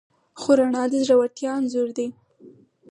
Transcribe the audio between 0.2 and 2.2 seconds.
خو رڼا د زړورتیا انځور دی.